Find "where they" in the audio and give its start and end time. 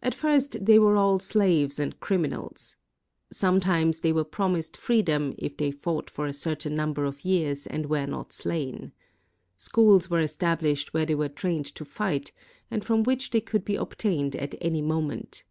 10.90-11.16